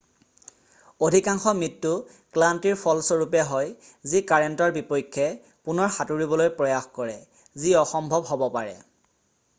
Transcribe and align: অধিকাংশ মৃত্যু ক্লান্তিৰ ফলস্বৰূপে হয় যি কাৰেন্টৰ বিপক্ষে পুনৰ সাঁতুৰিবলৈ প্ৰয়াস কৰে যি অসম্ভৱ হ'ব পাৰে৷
অধিকাংশ 1.07 1.49
মৃত্যু 1.59 1.91
ক্লান্তিৰ 2.37 2.79
ফলস্বৰূপে 2.85 3.43
হয় 3.51 3.69
যি 4.13 4.23
কাৰেন্টৰ 4.33 4.75
বিপক্ষে 4.79 5.29
পুনৰ 5.69 5.95
সাঁতুৰিবলৈ 5.99 6.53
প্ৰয়াস 6.63 6.91
কৰে 6.99 7.17
যি 7.67 7.77
অসম্ভৱ 7.87 8.29
হ'ব 8.33 8.49
পাৰে৷ 8.59 8.85